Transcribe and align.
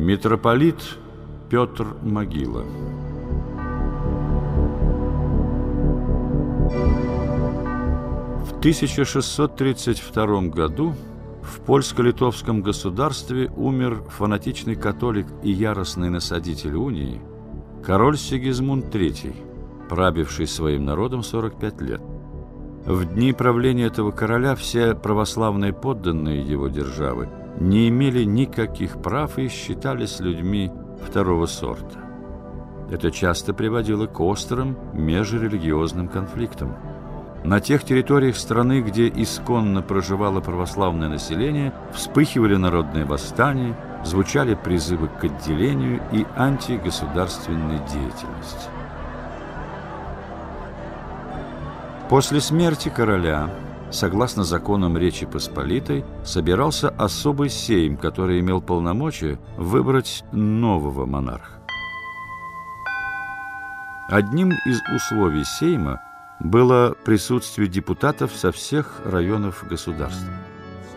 Митрополит 0.00 0.96
Петр 1.50 1.86
Могила 2.00 2.64
В 8.42 8.58
1632 8.60 10.40
году 10.48 10.94
в 11.42 11.60
польско-литовском 11.66 12.62
государстве 12.62 13.52
умер 13.54 14.02
фанатичный 14.08 14.74
католик 14.74 15.26
и 15.42 15.50
яростный 15.50 16.08
насадитель 16.08 16.76
унии 16.76 17.20
король 17.84 18.16
Сигизмунд 18.16 18.86
III, 18.86 19.36
правивший 19.90 20.46
своим 20.46 20.86
народом 20.86 21.22
45 21.22 21.80
лет. 21.82 22.00
В 22.86 23.04
дни 23.04 23.34
правления 23.34 23.84
этого 23.84 24.12
короля 24.12 24.54
все 24.54 24.94
православные 24.94 25.74
подданные 25.74 26.40
его 26.40 26.68
державы 26.68 27.28
не 27.60 27.88
имели 27.88 28.24
никаких 28.24 29.00
прав 29.00 29.38
и 29.38 29.48
считались 29.48 30.18
людьми 30.18 30.72
второго 31.06 31.46
сорта. 31.46 32.00
Это 32.90 33.10
часто 33.10 33.54
приводило 33.54 34.06
к 34.06 34.18
острым 34.20 34.76
межрелигиозным 34.94 36.08
конфликтам. 36.08 36.74
На 37.44 37.60
тех 37.60 37.84
территориях 37.84 38.36
страны, 38.36 38.80
где 38.80 39.08
исконно 39.08 39.80
проживало 39.82 40.40
православное 40.40 41.08
население, 41.08 41.72
вспыхивали 41.92 42.56
народные 42.56 43.04
восстания, 43.04 43.76
звучали 44.04 44.54
призывы 44.54 45.08
к 45.08 45.24
отделению 45.24 46.02
и 46.12 46.26
антигосударственной 46.36 47.78
деятельности. 47.78 48.68
После 52.08 52.40
смерти 52.40 52.88
короля, 52.88 53.48
согласно 53.90 54.44
законам 54.44 54.96
Речи 54.96 55.26
Посполитой, 55.26 56.04
собирался 56.24 56.90
особый 56.90 57.50
сейм, 57.50 57.96
который 57.96 58.40
имел 58.40 58.60
полномочия 58.60 59.38
выбрать 59.56 60.24
нового 60.32 61.06
монарха. 61.06 61.60
Одним 64.08 64.50
из 64.66 64.80
условий 64.94 65.44
сейма 65.44 66.00
было 66.40 66.96
присутствие 67.04 67.68
депутатов 67.68 68.32
со 68.34 68.50
всех 68.50 69.00
районов 69.04 69.64
государства. 69.68 70.32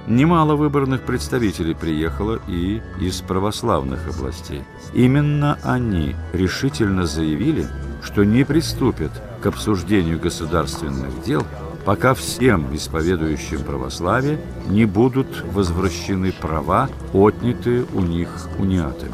Немало 0.07 0.55
выборных 0.55 1.03
представителей 1.03 1.75
приехало 1.75 2.39
и 2.47 2.81
из 2.99 3.21
православных 3.21 4.07
областей. 4.09 4.63
Именно 4.93 5.59
они 5.63 6.15
решительно 6.33 7.05
заявили, 7.05 7.67
что 8.01 8.25
не 8.25 8.43
приступят 8.43 9.11
к 9.41 9.45
обсуждению 9.45 10.19
государственных 10.19 11.23
дел, 11.23 11.45
пока 11.85 12.13
всем 12.13 12.73
исповедующим 12.75 13.63
православие 13.63 14.39
не 14.67 14.85
будут 14.85 15.43
возвращены 15.51 16.31
права, 16.31 16.89
отнятые 17.13 17.85
у 17.93 18.01
них 18.01 18.29
униатами. 18.57 19.13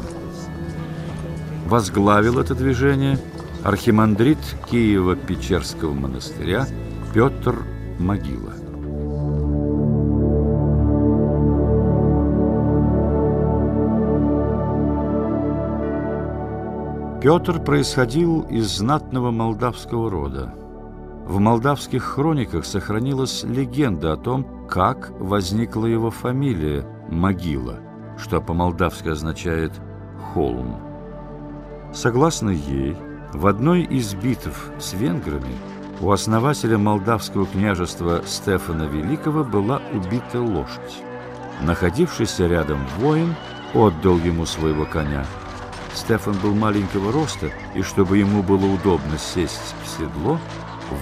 Возглавил 1.66 2.38
это 2.38 2.54
движение 2.54 3.18
архимандрит 3.62 4.38
Киева-Печерского 4.70 5.92
монастыря 5.92 6.66
Петр 7.12 7.62
Могила. 7.98 8.54
Петр 17.20 17.62
происходил 17.62 18.46
из 18.48 18.78
знатного 18.78 19.30
молдавского 19.30 20.10
рода. 20.10 20.54
В 21.30 21.38
молдавских 21.38 22.02
хрониках 22.02 22.64
сохранилась 22.64 23.44
легенда 23.44 24.14
о 24.14 24.16
том, 24.16 24.66
как 24.66 25.12
возникла 25.20 25.86
его 25.86 26.10
фамилия 26.10 26.84
Могила, 27.08 27.78
что 28.18 28.40
по-молдавски 28.40 29.10
означает 29.10 29.70
«холм». 30.18 30.82
Согласно 31.94 32.50
ей, 32.50 32.96
в 33.32 33.46
одной 33.46 33.82
из 33.82 34.12
битв 34.14 34.72
с 34.80 34.92
венграми 34.92 35.54
у 36.00 36.10
основателя 36.10 36.78
молдавского 36.78 37.46
княжества 37.46 38.22
Стефана 38.26 38.88
Великого 38.88 39.44
была 39.44 39.80
убита 39.92 40.42
лошадь. 40.42 41.04
Находившийся 41.62 42.48
рядом 42.48 42.80
воин 42.98 43.36
отдал 43.72 44.18
ему 44.18 44.46
своего 44.46 44.84
коня– 44.84 45.24
Стефан 45.94 46.34
был 46.42 46.54
маленького 46.54 47.12
роста, 47.12 47.50
и 47.74 47.82
чтобы 47.82 48.18
ему 48.18 48.42
было 48.42 48.64
удобно 48.66 49.18
сесть 49.18 49.74
в 49.84 49.88
седло, 49.88 50.38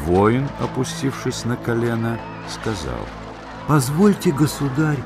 воин, 0.06 0.48
опустившись 0.60 1.44
на 1.44 1.56
колено, 1.56 2.18
сказал, 2.48 3.00
«Позвольте, 3.66 4.32
государь, 4.32 4.98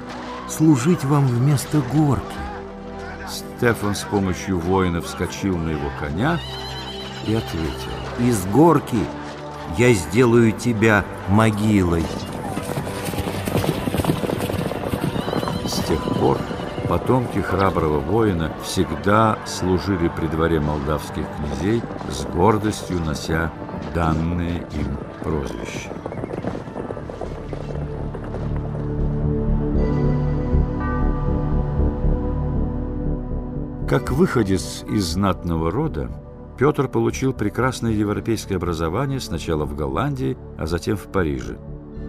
служить 0.48 1.04
вам 1.04 1.26
вместо 1.26 1.81
горки». 1.93 2.25
Стефан 3.28 3.94
с 3.94 4.03
помощью 4.03 4.59
воина 4.59 5.00
вскочил 5.00 5.56
на 5.56 5.71
его 5.71 5.91
коня 5.98 6.38
и 7.26 7.34
ответил, 7.34 7.92
«Из 8.19 8.44
горки 8.47 8.98
я 9.78 9.92
сделаю 9.94 10.53
тебя 10.53 11.04
могилой». 11.28 12.04
С 15.65 15.84
тех 15.87 16.03
пор 16.19 16.38
Потомки 16.92 17.38
храброго 17.38 18.00
воина 18.00 18.53
всегда 18.62 19.38
служили 19.47 20.09
при 20.09 20.26
дворе 20.26 20.60
молдавских 20.60 21.25
князей 21.38 21.82
с 22.10 22.26
гордостью 22.26 23.00
нося 23.00 23.50
данные 23.94 24.66
им 24.75 24.97
прозвища. 25.22 25.91
Как 33.88 34.10
выходец 34.10 34.84
из 34.88 35.04
знатного 35.04 35.71
рода, 35.71 36.10
Петр 36.56 36.88
получил 36.88 37.34
прекрасное 37.34 37.92
европейское 37.92 38.56
образование 38.56 39.21
сначала 39.21 39.66
в 39.66 39.76
Голландии, 39.76 40.38
а 40.56 40.66
затем 40.66 40.97
в 40.97 41.09
Париже. 41.09 41.59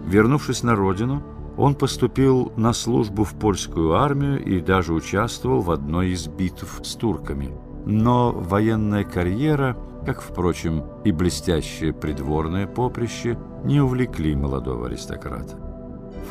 Вернувшись 0.06 0.62
на 0.62 0.74
родину, 0.74 1.22
он 1.56 1.74
поступил 1.74 2.52
на 2.56 2.72
службу 2.72 3.24
в 3.24 3.34
польскую 3.34 3.94
армию 3.94 4.42
и 4.42 4.60
даже 4.60 4.92
участвовал 4.92 5.60
в 5.60 5.70
одной 5.70 6.10
из 6.10 6.26
битв 6.26 6.80
с 6.82 6.94
турками. 6.94 7.52
Но 7.86 8.32
военная 8.32 9.04
карьера, 9.04 9.76
как, 10.06 10.22
впрочем, 10.22 10.84
и 11.04 11.12
блестящее 11.12 11.92
придворное 11.92 12.66
поприще, 12.66 13.38
не 13.64 13.80
увлекли 13.80 14.34
молодого 14.34 14.86
аристократа. 14.86 15.56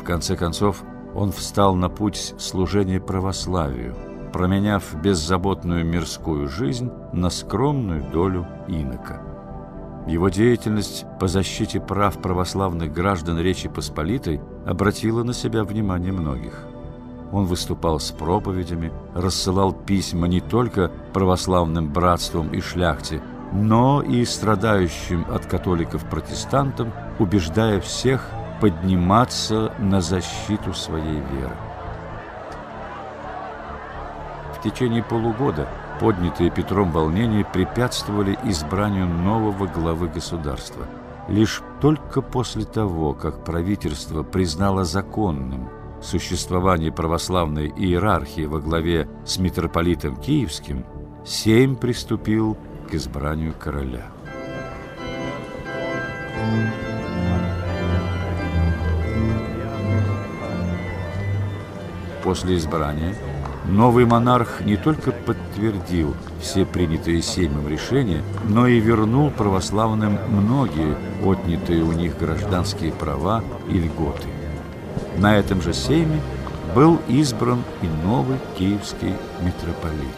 В 0.00 0.04
конце 0.04 0.36
концов, 0.36 0.82
он 1.14 1.30
встал 1.30 1.76
на 1.76 1.88
путь 1.88 2.34
служения 2.38 3.00
православию, 3.00 3.94
променяв 4.32 5.00
беззаботную 5.00 5.84
мирскую 5.84 6.48
жизнь 6.48 6.90
на 7.12 7.30
скромную 7.30 8.02
долю 8.10 8.46
инока. 8.66 9.22
Его 10.08 10.28
деятельность 10.28 11.06
по 11.18 11.28
защите 11.28 11.80
прав 11.80 12.20
православных 12.20 12.92
граждан 12.92 13.38
Речи 13.38 13.68
Посполитой 13.68 14.40
обратила 14.66 15.22
на 15.22 15.32
себя 15.32 15.64
внимание 15.64 16.12
многих. 16.12 16.66
Он 17.32 17.46
выступал 17.46 18.00
с 18.00 18.10
проповедями, 18.10 18.92
рассылал 19.14 19.72
письма 19.72 20.28
не 20.28 20.40
только 20.40 20.90
православным 21.12 21.92
братствам 21.92 22.48
и 22.50 22.60
шляхте, 22.60 23.22
но 23.52 24.02
и 24.02 24.24
страдающим 24.24 25.26
от 25.30 25.46
католиков-протестантам, 25.46 26.92
убеждая 27.18 27.80
всех 27.80 28.28
подниматься 28.60 29.72
на 29.78 30.00
защиту 30.00 30.72
своей 30.74 31.20
веры. 31.32 31.56
В 34.54 34.62
течение 34.62 35.02
полугода 35.02 35.68
поднятые 36.00 36.50
Петром 36.50 36.90
волнения 36.90 37.44
препятствовали 37.44 38.38
избранию 38.44 39.06
нового 39.06 39.66
главы 39.66 40.08
государства. 40.08 40.86
Лишь 41.28 41.62
только 41.80 42.22
после 42.22 42.64
того, 42.64 43.14
как 43.14 43.44
правительство 43.44 44.22
признало 44.22 44.84
законным 44.84 45.68
существование 46.04 46.92
православной 46.92 47.68
иерархии 47.68 48.44
во 48.44 48.60
главе 48.60 49.08
с 49.24 49.38
митрополитом 49.38 50.16
Киевским, 50.16 50.84
Сейм 51.24 51.76
приступил 51.76 52.56
к 52.90 52.94
избранию 52.94 53.54
короля. 53.58 54.10
После 62.22 62.56
избрания 62.56 63.14
Новый 63.66 64.04
монарх 64.04 64.60
не 64.60 64.76
только 64.76 65.10
подтвердил 65.10 66.14
все 66.40 66.66
принятые 66.66 67.22
Сеймом 67.22 67.66
решения, 67.66 68.22
но 68.46 68.66
и 68.66 68.78
вернул 68.78 69.30
православным 69.30 70.18
многие 70.28 70.96
отнятые 71.24 71.82
у 71.82 71.92
них 71.92 72.18
гражданские 72.18 72.92
права 72.92 73.42
и 73.70 73.78
льготы. 73.78 74.43
На 75.18 75.36
этом 75.36 75.62
же 75.62 75.72
Сейме 75.72 76.20
был 76.74 76.98
избран 77.08 77.62
и 77.82 77.86
новый 77.86 78.38
киевский 78.58 79.14
митрополит. 79.40 80.14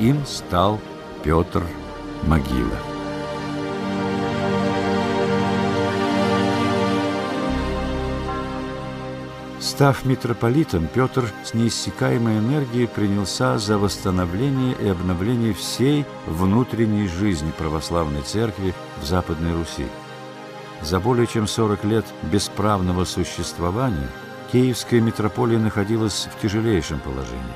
Им 0.00 0.24
стал 0.26 0.80
Петр 1.22 1.62
Могила. 2.22 2.78
Став 9.60 10.04
митрополитом, 10.04 10.88
Петр 10.88 11.30
с 11.44 11.54
неиссякаемой 11.54 12.38
энергией 12.38 12.86
принялся 12.86 13.58
за 13.58 13.78
восстановление 13.78 14.74
и 14.78 14.88
обновление 14.88 15.54
всей 15.54 16.04
внутренней 16.26 17.06
жизни 17.06 17.52
православной 17.56 18.22
церкви 18.22 18.74
в 19.00 19.06
Западной 19.06 19.54
Руси. 19.54 19.86
За 20.82 20.98
более 20.98 21.26
чем 21.26 21.46
40 21.46 21.84
лет 21.84 22.06
бесправного 22.22 23.04
существования 23.04 24.08
Киевская 24.50 25.00
митрополия 25.00 25.58
находилась 25.58 26.28
в 26.32 26.40
тяжелейшем 26.40 27.00
положении. 27.00 27.54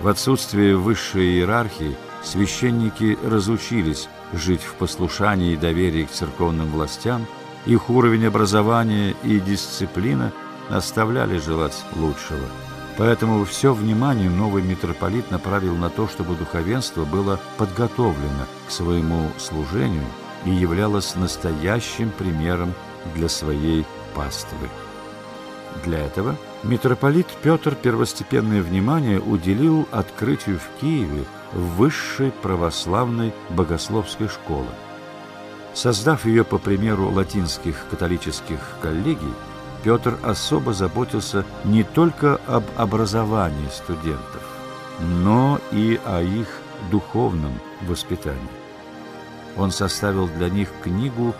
В 0.00 0.08
отсутствие 0.08 0.76
высшей 0.76 1.36
иерархии 1.36 1.96
священники 2.22 3.18
разучились 3.24 4.08
жить 4.32 4.62
в 4.62 4.74
послушании 4.74 5.52
и 5.52 5.56
доверии 5.56 6.04
к 6.04 6.10
церковным 6.10 6.70
властям, 6.70 7.26
их 7.66 7.88
уровень 7.90 8.26
образования 8.26 9.14
и 9.22 9.38
дисциплина 9.38 10.32
оставляли 10.68 11.38
желать 11.38 11.76
лучшего. 11.96 12.46
Поэтому 12.96 13.44
все 13.44 13.72
внимание 13.72 14.28
новый 14.28 14.62
митрополит 14.62 15.30
направил 15.30 15.76
на 15.76 15.88
то, 15.88 16.08
чтобы 16.08 16.34
духовенство 16.34 17.04
было 17.04 17.40
подготовлено 17.56 18.46
к 18.68 18.70
своему 18.70 19.30
служению 19.38 20.04
и 20.44 20.50
являлось 20.50 21.14
настоящим 21.16 22.10
примером 22.10 22.74
для 23.14 23.28
своей 23.28 23.84
паствы. 24.14 24.68
Для 25.84 25.98
этого 25.98 26.36
митрополит 26.62 27.26
Петр 27.42 27.74
первостепенное 27.74 28.62
внимание 28.62 29.20
уделил 29.20 29.86
открытию 29.90 30.58
в 30.58 30.80
Киеве 30.80 31.24
высшей 31.52 32.30
православной 32.30 33.32
богословской 33.50 34.28
школы. 34.28 34.68
Создав 35.72 36.26
ее 36.26 36.44
по 36.44 36.58
примеру 36.58 37.10
латинских 37.10 37.86
католических 37.90 38.58
коллегий, 38.82 39.34
Петр 39.84 40.18
особо 40.22 40.74
заботился 40.74 41.44
не 41.64 41.84
только 41.84 42.40
об 42.46 42.64
образовании 42.76 43.68
студентов, 43.70 44.42
но 45.22 45.58
и 45.72 45.98
о 46.04 46.20
их 46.20 46.48
духовном 46.90 47.52
воспитании 47.82 48.59
он 49.60 49.70
составил 49.70 50.26
для 50.26 50.48
них 50.48 50.70
книгу 50.82 51.34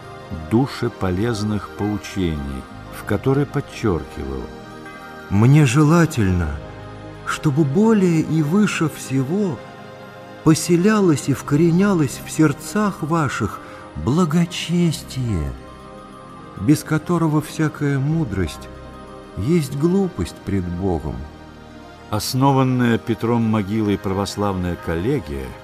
душеполезных 0.51 1.71
поучений, 1.71 2.63
в 2.95 3.05
которой 3.05 3.47
подчеркивал 3.47 4.43
«Мне 5.31 5.65
желательно, 5.65 6.57
чтобы 7.27 7.65
более 7.65 8.21
и 8.21 8.43
выше 8.43 8.89
всего 8.89 9.59
поселялось 10.45 11.29
и 11.29 11.33
вкоренялось 11.33 12.21
в 12.25 12.31
сердцах 12.31 13.03
ваших 13.03 13.61
благочестие, 13.97 15.53
без 16.61 16.83
которого 16.83 17.41
всякая 17.41 17.99
мудрость 17.99 18.69
есть 19.37 19.77
глупость 19.77 20.37
пред 20.45 20.65
Богом». 20.65 21.17
Основанная 22.11 22.99
Петром 22.99 23.43
могилой 23.43 23.97
православная 23.97 24.77
коллегия– 24.85 25.47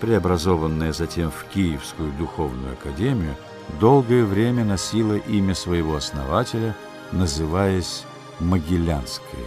преобразованная 0.00 0.92
затем 0.92 1.30
в 1.30 1.44
Киевскую 1.52 2.12
духовную 2.12 2.74
академию, 2.74 3.36
долгое 3.80 4.24
время 4.24 4.64
носила 4.64 5.14
имя 5.14 5.54
своего 5.54 5.96
основателя, 5.96 6.74
называясь 7.12 8.04
Могилянской. 8.40 9.44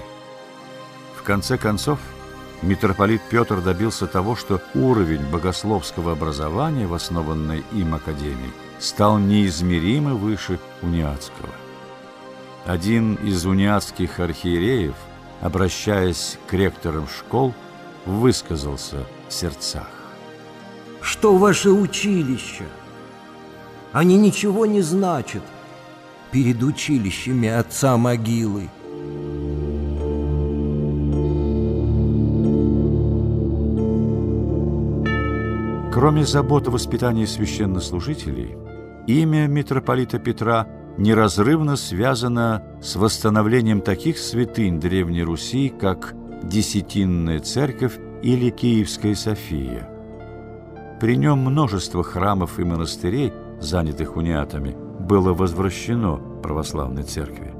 В 1.15 1.23
конце 1.23 1.57
концов, 1.57 1.99
митрополит 2.61 3.21
Петр 3.29 3.61
добился 3.61 4.07
того, 4.07 4.35
что 4.35 4.61
уровень 4.73 5.25
богословского 5.31 6.13
образования 6.13 6.87
в 6.87 6.93
основанной 6.93 7.63
им 7.71 7.95
академии 7.95 8.51
стал 8.79 9.19
неизмеримо 9.19 10.15
выше 10.15 10.59
униатского. 10.81 11.49
Один 12.65 13.15
из 13.15 13.45
униатских 13.45 14.19
архиереев, 14.19 14.95
обращаясь 15.41 16.37
к 16.47 16.53
ректорам 16.53 17.07
школ, 17.07 17.53
высказался 18.05 19.05
в 19.29 19.33
сердцах 19.33 20.00
что 21.01 21.35
ваши 21.35 21.69
училища. 21.71 22.65
Они 23.91 24.17
ничего 24.17 24.65
не 24.65 24.81
значат 24.81 25.43
перед 26.31 26.63
училищами 26.63 27.49
отца 27.49 27.97
могилы. 27.97 28.69
Кроме 35.93 36.25
забот 36.25 36.69
о 36.69 36.71
воспитании 36.71 37.25
священнослужителей, 37.25 38.55
имя 39.07 39.47
митрополита 39.47 40.19
Петра 40.19 40.67
неразрывно 40.97 41.75
связано 41.75 42.63
с 42.81 42.95
восстановлением 42.95 43.81
таких 43.81 44.17
святынь 44.17 44.79
Древней 44.79 45.23
Руси, 45.23 45.69
как 45.69 46.15
Десятинная 46.43 47.39
Церковь 47.39 47.99
или 48.23 48.49
Киевская 48.49 49.15
София. 49.15 49.90
При 51.01 51.17
нем 51.17 51.39
множество 51.39 52.03
храмов 52.03 52.59
и 52.59 52.63
монастырей, 52.63 53.33
занятых 53.59 54.17
униатами, 54.17 54.77
было 54.99 55.33
возвращено 55.33 56.17
православной 56.43 57.01
церкви. 57.01 57.55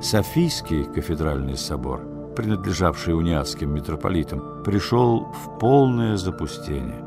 Софийский 0.00 0.84
кафедральный 0.84 1.56
собор, 1.56 2.02
принадлежавший 2.36 3.18
униатским 3.18 3.74
митрополитам, 3.74 4.62
пришел 4.62 5.26
в 5.32 5.58
полное 5.58 6.16
запустение. 6.16 7.04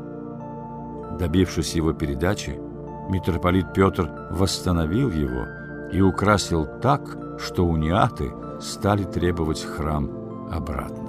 Добившись 1.18 1.72
его 1.72 1.94
передачи, 1.94 2.60
митрополит 3.08 3.72
Петр 3.72 4.28
восстановил 4.30 5.10
его 5.10 5.46
и 5.90 6.02
украсил 6.02 6.66
так, 6.82 7.40
что 7.40 7.64
униаты 7.64 8.30
стали 8.60 9.04
требовать 9.04 9.64
храм 9.64 10.10
обратно. 10.52 11.08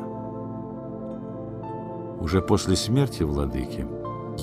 Уже 2.21 2.41
после 2.41 2.77
смерти 2.77 3.23
владыки 3.23 3.85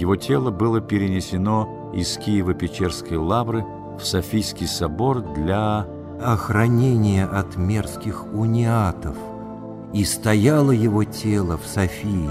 его 0.01 0.17
тело 0.17 0.51
было 0.51 0.81
перенесено 0.81 1.91
из 1.95 2.19
Киево-Печерской 2.19 3.17
лавры 3.17 3.65
в 3.99 4.05
Софийский 4.05 4.67
собор 4.67 5.21
для 5.21 5.87
охранения 6.23 7.25
от 7.25 7.57
мерзких 7.57 8.27
униатов, 8.33 9.17
и 9.93 10.05
стояло 10.05 10.71
его 10.71 11.05
тело 11.05 11.57
в 11.57 11.67
Софии 11.67 12.31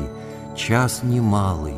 час 0.55 1.01
немалый, 1.03 1.75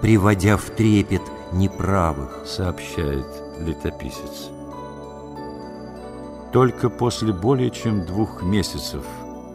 приводя 0.00 0.56
в 0.56 0.64
трепет 0.70 1.22
неправых, 1.52 2.42
сообщает 2.46 3.26
летописец. 3.60 4.50
Только 6.52 6.90
после 6.90 7.32
более 7.32 7.70
чем 7.70 8.04
двух 8.04 8.42
месяцев 8.42 9.04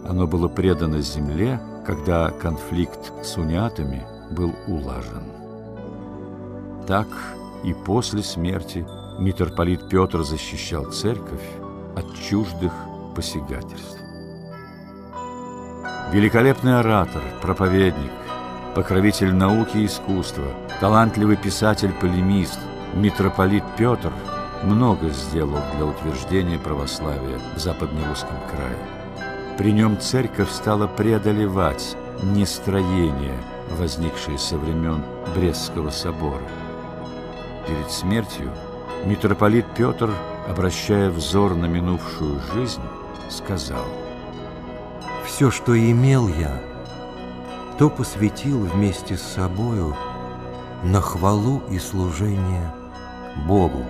оно 0.08 0.26
было 0.26 0.48
предано 0.48 1.02
земле, 1.02 1.60
когда 1.86 2.30
конфликт 2.32 3.12
с 3.24 3.38
униатами 3.38 4.06
был 4.32 4.54
улажен. 4.68 5.47
Так 6.88 7.08
и 7.66 7.74
после 7.74 8.24
смерти 8.24 8.88
митрополит 9.20 9.90
Петр 9.90 10.24
защищал 10.24 10.86
церковь 10.86 11.44
от 11.98 12.06
чуждых 12.18 12.72
посягательств. 13.14 14.00
Великолепный 16.14 16.80
оратор, 16.80 17.22
проповедник, 17.42 18.12
покровитель 18.74 19.34
науки 19.34 19.78
и 19.78 19.86
искусства, 19.88 20.46
талантливый 20.80 21.36
писатель-полемист, 21.36 22.60
митрополит 22.94 23.64
Петр 23.78 24.14
много 24.64 25.10
сделал 25.10 25.60
для 25.76 25.86
утверждения 25.86 26.58
православия 26.58 27.40
в 27.56 27.60
Западнорусском 27.60 28.38
крае. 28.50 28.78
При 29.58 29.74
нем 29.74 30.00
церковь 30.00 30.52
стала 30.52 30.88
преодолевать 30.88 31.98
нестроения, 32.24 33.38
возникшие 33.78 34.38
со 34.38 34.58
времен 34.58 35.04
Брестского 35.36 35.90
собора. 35.90 36.42
Перед 37.68 37.92
смертью 37.92 38.54
митрополит 39.06 39.66
Петр, 39.76 40.10
обращая 40.48 41.10
взор 41.10 41.56
на 41.56 41.66
минувшую 41.66 42.40
жизнь, 42.54 42.82
сказал 43.30 43.86
«Все, 45.26 45.52
что 45.52 45.78
имел 45.78 46.30
я, 46.30 46.62
то 47.78 47.90
посвятил 47.90 48.60
вместе 48.60 49.18
с 49.18 49.22
собою 49.22 49.96
на 50.84 51.02
хвалу 51.02 51.62
и 51.70 51.78
служение 51.78 52.74
Богу». 53.46 53.84